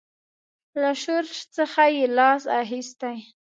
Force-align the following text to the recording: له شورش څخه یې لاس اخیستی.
له 0.81 0.91
شورش 1.03 1.37
څخه 1.55 1.83
یې 1.95 2.05
لاس 2.17 2.43
اخیستی. 2.61 3.17